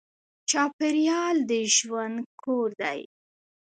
چاپېریال 0.49 1.37
د 1.49 1.51
ژوند 1.75 2.17
کور 2.43 2.69
دی. 2.81 2.99